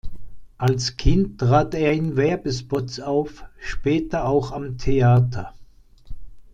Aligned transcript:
Als 0.57 0.97
Kind 0.97 1.37
trat 1.39 1.75
er 1.75 1.93
in 1.93 2.15
Werbespots 2.17 2.99
auf, 3.01 3.43
später 3.59 4.25
auch 4.25 4.51
am 4.51 4.79
Theater. 4.79 5.53